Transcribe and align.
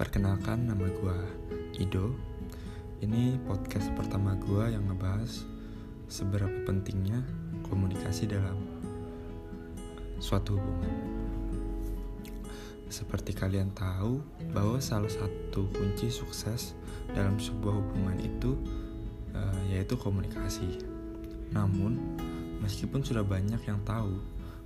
Perkenalkan 0.00 0.64
nama 0.64 0.88
gue 0.88 1.18
Ido. 1.76 2.16
Ini 3.04 3.36
podcast 3.44 3.92
pertama 3.92 4.32
gue 4.32 4.72
yang 4.72 4.88
ngebahas 4.88 5.44
Seberapa 6.08 6.64
pentingnya 6.64 7.20
komunikasi 7.68 8.24
dalam 8.24 8.56
suatu 10.16 10.56
hubungan. 10.56 10.96
Seperti 12.88 13.36
kalian 13.36 13.76
tahu 13.76 14.24
bahwa 14.56 14.80
salah 14.80 15.12
satu 15.12 15.68
kunci 15.68 16.08
sukses 16.08 16.72
dalam 17.12 17.36
sebuah 17.36 17.84
hubungan 17.84 18.16
itu 18.24 18.56
uh, 19.36 19.60
Yaitu 19.68 20.00
komunikasi. 20.00 20.80
Namun 21.52 22.00
meskipun 22.64 23.04
sudah 23.04 23.20
banyak 23.20 23.60
yang 23.68 23.84
tahu 23.84 24.16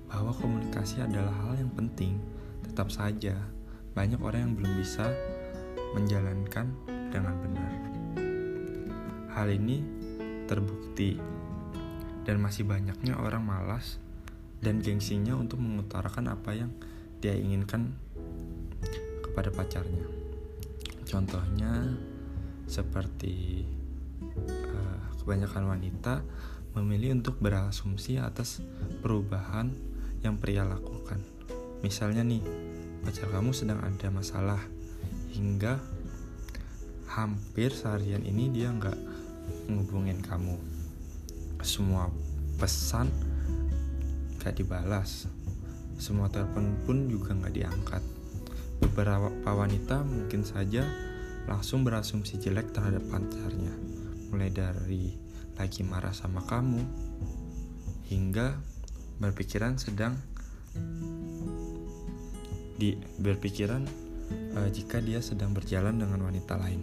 bahwa 0.07 0.31
komunikasi 0.31 1.03
adalah 1.03 1.35
hal 1.43 1.59
yang 1.59 1.75
penting 1.75 2.23
Tetap 2.63 2.87
saja 2.95 3.35
banyak 3.95 4.19
orang 4.19 4.41
yang 4.51 4.55
belum 4.59 4.73
bisa 4.83 5.07
menjalankan 5.95 6.67
dengan 7.15 7.35
benar. 7.39 7.73
Hal 9.35 9.49
ini 9.51 9.83
terbukti 10.51 11.19
dan 12.27 12.43
masih 12.43 12.67
banyaknya 12.67 13.15
orang 13.17 13.47
malas 13.47 14.03
dan 14.59 14.83
gengsinya 14.83 15.39
untuk 15.39 15.63
mengutarakan 15.63 16.35
apa 16.35 16.51
yang 16.59 16.71
dia 17.23 17.39
inginkan 17.39 17.95
kepada 19.23 19.55
pacarnya. 19.55 20.07
Contohnya 21.07 21.95
seperti 22.67 23.63
uh, 24.49 25.05
kebanyakan 25.21 25.65
wanita 25.71 26.25
memilih 26.75 27.15
untuk 27.23 27.39
berasumsi 27.39 28.19
atas 28.19 28.65
perubahan 29.05 29.71
yang 30.25 30.41
pria 30.41 30.67
lakukan. 30.67 31.23
Misalnya 31.85 32.25
nih, 32.25 32.43
pacar 33.05 33.29
kamu 33.29 33.53
sedang 33.53 33.85
ada 33.85 34.09
masalah 34.09 34.65
hingga 35.37 35.77
hampir 37.05 37.69
seharian 37.69 38.25
ini 38.25 38.49
dia 38.49 38.73
nggak 38.73 38.97
ngubungin 39.69 40.25
kamu. 40.25 40.57
Semua 41.61 42.09
pesan 42.57 43.13
gak 44.41 44.57
dibalas. 44.57 45.29
Semua 46.01 46.33
telepon 46.33 46.81
pun 46.89 47.05
juga 47.13 47.37
nggak 47.37 47.53
diangkat. 47.53 48.03
Beberapa 48.81 49.53
wanita 49.53 50.01
mungkin 50.01 50.41
saja 50.41 50.89
langsung 51.45 51.85
berasumsi 51.85 52.41
jelek 52.41 52.73
terhadap 52.73 53.05
pacarnya. 53.13 53.73
Mulai 54.33 54.49
dari 54.49 55.13
lagi 55.61 55.85
marah 55.85 56.17
sama 56.17 56.41
kamu 56.49 56.81
hingga 58.09 58.57
berpikiran 59.21 59.77
sedang 59.77 60.17
di 62.75 62.99
berpikiran 63.19 63.83
uh, 64.59 64.69
jika 64.71 64.99
dia 64.99 65.23
sedang 65.23 65.55
berjalan 65.55 65.99
dengan 65.99 66.21
wanita 66.27 66.59
lain. 66.59 66.81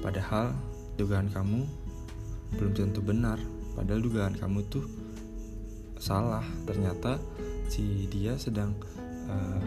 Padahal 0.00 0.56
dugaan 0.96 1.28
kamu 1.28 1.60
belum 2.56 2.72
tentu 2.74 3.00
benar. 3.04 3.38
Padahal 3.76 4.00
dugaan 4.02 4.34
kamu 4.36 4.66
tuh 4.68 4.84
salah. 6.00 6.44
Ternyata 6.66 7.20
si 7.70 8.08
dia 8.10 8.34
sedang 8.40 8.74
uh, 9.30 9.62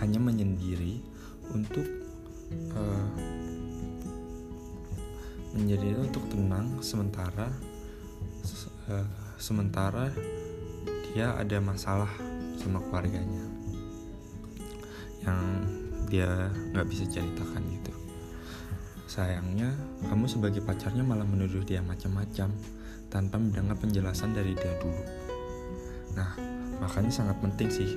hanya 0.00 0.18
menyendiri 0.18 0.98
untuk 1.52 1.84
uh, 2.74 3.08
menjadi 5.52 6.00
untuk 6.00 6.24
tenang 6.32 6.80
sementara 6.80 7.52
uh, 8.88 9.08
sementara 9.36 10.08
dia 11.12 11.36
ada 11.36 11.60
masalah 11.60 12.08
sama 12.62 12.78
keluarganya. 12.86 13.44
Yang 15.22 15.42
dia 16.12 16.30
nggak 16.72 16.86
bisa 16.86 17.04
ceritakan 17.08 17.62
gitu. 17.72 17.92
Sayangnya 19.08 19.72
kamu 20.08 20.24
sebagai 20.24 20.64
pacarnya 20.64 21.04
malah 21.04 21.26
menuduh 21.28 21.60
dia 21.64 21.84
macam-macam 21.84 22.52
tanpa 23.12 23.36
mendengar 23.36 23.76
penjelasan 23.76 24.32
dari 24.32 24.56
dia 24.56 24.72
dulu. 24.80 25.02
Nah 26.16 26.32
makanya 26.80 27.12
sangat 27.12 27.36
penting 27.44 27.68
sih 27.68 27.90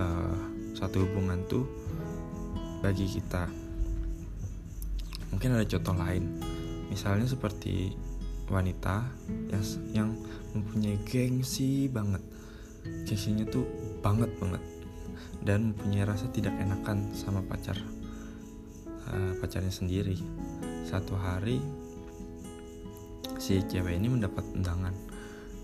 uh, 0.00 0.36
satu 0.72 1.04
hubungan 1.04 1.44
tuh 1.48 1.68
bagi 2.80 3.04
kita. 3.04 3.48
Mungkin 5.32 5.52
ada 5.56 5.66
contoh 5.68 5.96
lain. 5.96 6.24
Misalnya 6.88 7.28
seperti 7.28 7.92
wanita 8.48 9.04
yang 9.52 9.64
yang 9.92 10.10
mempunyai 10.56 10.96
gengsi 11.04 11.88
banget. 11.92 12.24
Gengsinya 13.04 13.44
tuh 13.48 13.68
banget 14.00 14.30
banget. 14.38 14.62
Dan 15.38 15.72
mempunyai 15.72 16.04
rasa 16.04 16.26
tidak 16.34 16.54
enakan 16.58 17.14
sama 17.14 17.40
pacar 17.46 17.78
uh, 19.08 19.32
pacarnya 19.38 19.70
sendiri. 19.72 20.18
Satu 20.84 21.14
hari 21.14 21.62
si 23.38 23.62
cewek 23.62 23.94
ini 23.94 24.10
mendapat 24.10 24.44
undangan. 24.54 24.94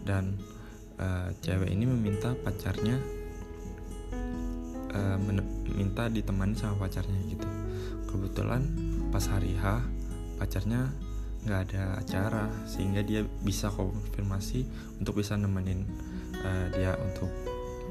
Dan 0.05 0.39
uh, 1.01 1.33
cewek 1.43 1.71
ini 1.73 1.85
meminta 1.89 2.37
pacarnya 2.39 2.97
uh, 4.95 5.19
minta 5.75 6.07
ditemani 6.07 6.55
sama 6.55 6.87
pacarnya 6.87 7.19
gitu. 7.27 7.49
Kebetulan 8.07 8.63
pas 9.11 9.27
hari 9.27 9.59
H 9.59 9.83
pacarnya 10.39 10.91
nggak 11.45 11.61
ada 11.71 11.85
acara 12.01 12.45
sehingga 12.65 13.05
dia 13.05 13.21
bisa 13.45 13.69
konfirmasi 13.69 14.65
untuk 14.97 15.21
bisa 15.21 15.37
nemenin 15.37 15.85
uh, 16.41 16.67
dia 16.73 16.97
untuk 16.97 17.29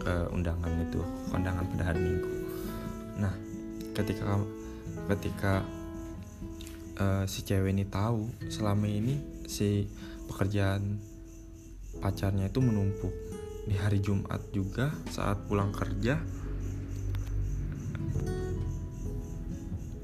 ke 0.01 0.13
undangan 0.33 0.71
itu 0.81 1.01
kondangan 1.29 1.65
pada 1.73 1.83
hari 1.93 1.99
minggu. 2.01 2.31
Nah 3.19 3.33
ketika 3.93 4.41
ketika 5.13 5.53
uh, 6.97 7.23
si 7.29 7.45
cewek 7.45 7.73
ini 7.73 7.85
tahu 7.85 8.29
selama 8.49 8.89
ini 8.89 9.19
si 9.45 9.85
pekerjaan 10.29 10.97
pacarnya 12.01 12.49
itu 12.49 12.59
menumpuk. 12.61 13.13
Di 13.63 13.79
hari 13.79 14.03
Jumat 14.03 14.51
juga 14.51 14.91
saat 15.07 15.47
pulang 15.47 15.71
kerja 15.71 16.19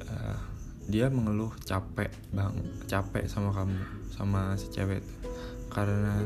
uh, 0.07 0.39
dia 0.87 1.11
mengeluh 1.11 1.51
capek 1.67 2.07
bang 2.31 2.55
capek 2.87 3.27
sama 3.27 3.51
kamu 3.51 3.83
sama 4.15 4.55
si 4.55 4.71
cewek 4.71 5.03
karena 5.75 6.23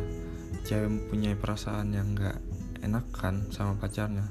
cewek 0.61 0.93
mempunyai 0.93 1.33
perasaan 1.33 1.89
yang 1.89 2.13
gak 2.13 2.37
enak 2.83 3.09
kan 3.15 3.47
sama 3.49 3.79
pacarnya. 3.79 4.27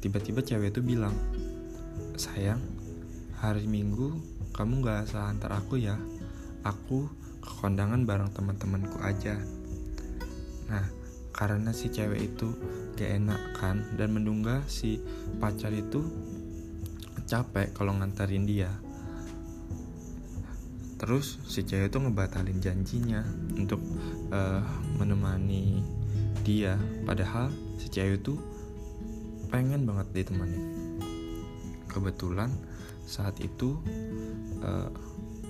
Tiba-tiba 0.00 0.40
cewek 0.40 0.72
itu 0.72 0.80
bilang 0.80 1.14
sayang 2.16 2.60
hari 3.38 3.68
minggu 3.68 4.18
kamu 4.56 4.86
gak 4.86 5.10
asal 5.10 5.28
antar 5.28 5.52
aku 5.54 5.76
ya. 5.76 6.00
Aku 6.64 7.12
ke 7.44 7.50
kondangan 7.60 8.08
bareng 8.08 8.32
teman-temanku 8.32 9.00
aja. 9.04 9.36
Nah 10.72 10.86
karena 11.34 11.74
si 11.74 11.92
cewek 11.92 12.32
itu 12.34 12.48
gak 12.96 13.10
enak 13.20 13.40
kan 13.58 13.84
dan 13.98 14.14
menduga 14.14 14.62
si 14.70 15.02
pacar 15.42 15.74
itu 15.74 16.00
capek 17.26 17.74
kalau 17.74 17.96
nganterin 17.96 18.46
dia. 18.46 18.70
Terus 21.00 21.42
si 21.44 21.66
cewek 21.66 21.90
itu 21.90 21.98
ngebatalin 22.00 22.62
janjinya 22.62 23.20
untuk 23.58 23.82
uh, 24.32 24.62
menemani 24.96 25.82
dia. 26.46 26.78
Padahal 27.02 27.50
si 27.78 27.86
cewek 27.90 28.22
itu 28.22 28.34
pengen 29.48 29.86
banget 29.86 30.06
ditemani 30.12 30.58
kebetulan 31.94 32.50
saat 33.06 33.38
itu 33.38 33.78
uh, 34.64 34.90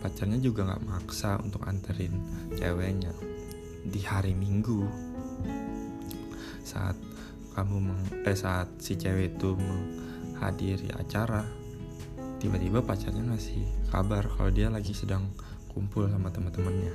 pacarnya 0.05 0.37
juga 0.37 0.69
nggak 0.69 0.85
maksa 0.85 1.41
untuk 1.41 1.65
anterin 1.65 2.13
ceweknya 2.53 3.15
di 3.85 4.05
hari 4.05 4.37
minggu. 4.37 4.85
Saat 6.61 7.01
kamu 7.57 7.77
meng, 7.81 8.03
eh 8.29 8.37
saat 8.37 8.69
si 8.85 9.01
cewek 9.01 9.39
itu 9.39 9.57
menghadiri 9.57 10.93
acara 10.93 11.47
tiba-tiba 12.37 12.85
pacarnya 12.85 13.25
ngasih 13.33 13.89
kabar 13.89 14.29
kalau 14.29 14.53
dia 14.53 14.69
lagi 14.69 14.93
sedang 14.93 15.25
kumpul 15.73 16.05
sama 16.13 16.29
teman-temannya. 16.29 16.95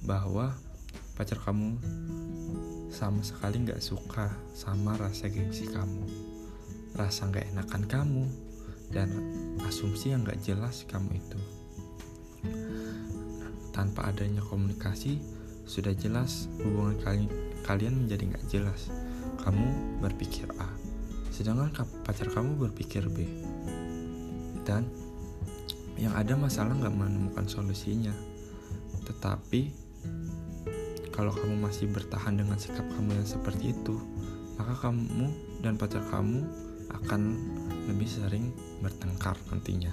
bahwa 0.03 0.51
pacar 1.15 1.39
kamu 1.39 1.79
sama 2.91 3.23
sekali 3.23 3.63
nggak 3.63 3.79
suka 3.79 4.27
sama 4.51 4.99
rasa 4.99 5.31
gengsi 5.31 5.71
kamu 5.71 6.32
rasa 6.93 7.29
nggak 7.29 7.53
enakan 7.53 7.83
kamu 7.89 8.25
dan 8.93 9.09
asumsi 9.65 10.13
yang 10.13 10.21
nggak 10.25 10.41
jelas 10.45 10.85
kamu 10.85 11.17
itu. 11.17 11.39
Tanpa 13.73 14.13
adanya 14.13 14.45
komunikasi 14.45 15.17
sudah 15.65 15.97
jelas 15.97 16.45
hubungan 16.61 16.97
kali, 17.01 17.25
kalian 17.65 18.05
menjadi 18.05 18.23
nggak 18.35 18.45
jelas. 18.51 18.93
Kamu 19.41 19.99
berpikir 19.99 20.47
A 20.61 20.83
sedangkan 21.33 21.73
pacar 22.05 22.29
kamu 22.29 22.69
berpikir 22.69 23.09
B. 23.09 23.25
Dan 24.61 24.85
yang 25.97 26.13
ada 26.13 26.37
masalah 26.37 26.77
nggak 26.77 26.93
menemukan 26.93 27.49
solusinya. 27.49 28.13
Tetapi 29.01 29.61
kalau 31.09 31.33
kamu 31.33 31.57
masih 31.57 31.89
bertahan 31.89 32.37
dengan 32.37 32.61
sikap 32.61 32.85
kamu 32.85 33.17
yang 33.17 33.25
seperti 33.25 33.73
itu, 33.73 33.97
maka 34.61 34.77
kamu 34.77 35.33
dan 35.65 35.73
pacar 35.73 36.05
kamu 36.13 36.45
akan 36.91 37.21
lebih 37.87 38.07
sering 38.07 38.51
bertengkar 38.79 39.37
nantinya. 39.51 39.91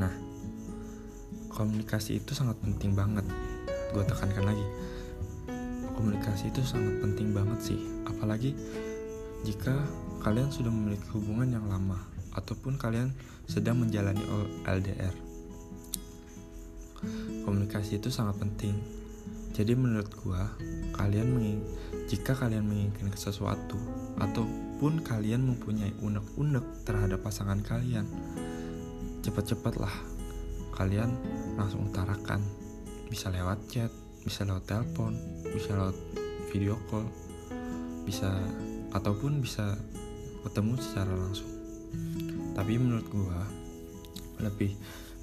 Nah, 0.00 0.12
komunikasi 1.52 2.20
itu 2.20 2.32
sangat 2.32 2.56
penting 2.60 2.96
banget. 2.96 3.24
Gue 3.92 4.04
tekankan 4.06 4.44
lagi, 4.48 4.66
komunikasi 5.94 6.50
itu 6.50 6.60
sangat 6.64 7.00
penting 7.04 7.36
banget 7.36 7.74
sih. 7.74 7.80
Apalagi 8.08 8.56
jika 9.44 9.74
kalian 10.24 10.48
sudah 10.48 10.72
memiliki 10.72 11.04
hubungan 11.12 11.52
yang 11.52 11.66
lama 11.68 12.00
ataupun 12.34 12.80
kalian 12.80 13.12
sedang 13.44 13.80
menjalani 13.80 14.24
LDR. 14.64 15.14
Komunikasi 17.44 18.00
itu 18.00 18.08
sangat 18.08 18.40
penting 18.40 19.04
jadi 19.54 19.78
menurut 19.78 20.10
gua, 20.18 20.50
kalian 20.98 21.30
menging 21.30 21.62
jika 22.10 22.34
kalian 22.34 22.66
menginginkan 22.66 23.14
sesuatu 23.14 23.78
ataupun 24.84 25.00
kalian 25.00 25.48
mempunyai 25.48 25.96
unek-unek 26.04 26.84
terhadap 26.84 27.24
pasangan 27.24 27.56
kalian, 27.64 28.04
cepat-cepatlah 29.24 29.88
kalian 30.76 31.08
langsung 31.56 31.88
utarakan. 31.88 32.44
Bisa 33.08 33.32
lewat 33.32 33.64
chat, 33.72 33.88
bisa 34.28 34.44
lewat 34.44 34.68
telepon, 34.68 35.16
bisa 35.56 35.72
lewat 35.72 35.96
video 36.52 36.76
call, 36.92 37.08
bisa 38.04 38.28
ataupun 38.92 39.40
bisa 39.40 39.72
ketemu 40.44 40.76
secara 40.76 41.16
langsung. 41.16 41.48
Tapi 42.52 42.76
menurut 42.76 43.08
gua 43.08 43.40
lebih 44.44 44.76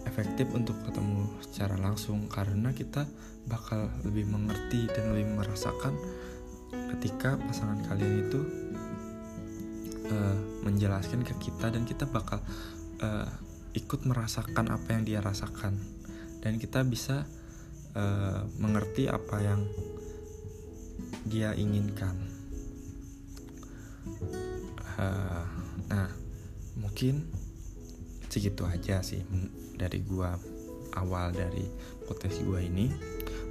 efektif 0.10 0.50
untuk 0.58 0.74
ketemu 0.90 1.38
secara 1.46 1.78
langsung 1.78 2.26
karena 2.34 2.74
kita 2.74 3.06
bakal 3.46 3.94
lebih 4.10 4.26
mengerti 4.26 4.90
dan 4.90 5.14
lebih 5.14 5.38
merasakan 5.38 5.94
ketika 6.98 7.38
pasangan 7.38 7.78
kalian 7.86 8.26
itu 8.26 8.61
uh, 10.12 10.36
menjelaskan 10.68 11.24
ke 11.24 11.34
kita 11.40 11.72
dan 11.72 11.88
kita 11.88 12.04
bakal 12.06 12.44
uh, 13.00 13.32
ikut 13.72 14.04
merasakan 14.04 14.68
apa 14.76 14.88
yang 14.92 15.04
dia 15.08 15.20
rasakan 15.24 15.80
dan 16.44 16.60
kita 16.60 16.84
bisa 16.84 17.24
uh, 17.96 18.44
mengerti 18.60 19.08
apa 19.08 19.38
yang 19.40 19.62
dia 21.24 21.54
inginkan. 21.56 22.18
Uh, 24.98 25.46
nah, 25.88 26.10
mungkin 26.78 27.30
segitu 28.28 28.66
aja 28.66 29.04
sih 29.06 29.22
dari 29.78 30.02
gua 30.04 30.36
awal 30.98 31.32
dari 31.32 31.68
podcast 32.10 32.42
gua 32.44 32.60
ini 32.60 32.92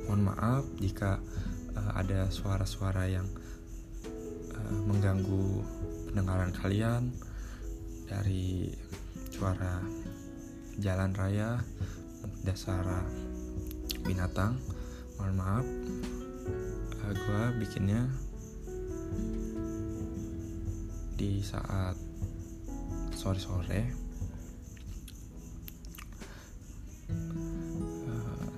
mohon 0.04 0.26
maaf 0.26 0.64
jika 0.82 1.22
uh, 1.76 1.92
ada 1.96 2.28
suara-suara 2.28 3.06
yang 3.06 3.28
uh, 4.56 4.72
mengganggu 4.90 5.62
pendengaran 6.10 6.50
kalian 6.50 7.14
dari 8.10 8.74
suara 9.30 9.78
jalan 10.82 11.14
raya 11.14 11.62
dasar 12.42 12.82
binatang. 14.02 14.58
Mohon 15.14 15.34
maaf 15.38 15.66
uh, 17.06 17.14
gue 17.14 17.42
bikinnya 17.62 18.10
di 21.14 21.38
saat 21.46 21.94
sore-sore. 23.14 24.10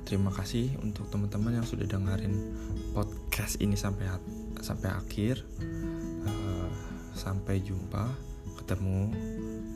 Terima 0.09 0.29
kasih 0.29 0.77
untuk 0.85 1.09
teman-teman 1.09 1.57
yang 1.57 1.67
sudah 1.69 1.89
dengerin 1.89 2.37
podcast 2.93 3.61
ini 3.61 3.77
sampai 3.77 4.09
sampai 4.61 4.93
akhir. 4.93 5.41
uh, 5.41 5.82
sampai 7.23 7.63
jumpa 7.63 8.11
ketemu. 8.59 9.15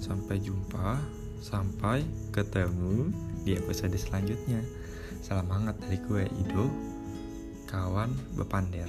Sampai 0.03 0.43
jumpa 0.43 0.99
sampai 1.39 2.03
ketemu 2.35 3.15
di 3.47 3.55
episode 3.55 3.95
selanjutnya. 3.95 4.59
Salam 5.23 5.47
hangat 5.55 5.79
dari 5.87 6.03
gue 6.03 6.27
Ido. 6.43 6.67
Kawan 7.71 8.11
bepander 8.35 8.87